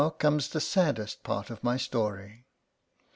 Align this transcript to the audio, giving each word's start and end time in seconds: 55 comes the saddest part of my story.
55 0.01 0.17
comes 0.17 0.47
the 0.49 0.59
saddest 0.59 1.21
part 1.21 1.51
of 1.51 1.63
my 1.63 1.77
story. 1.77 2.47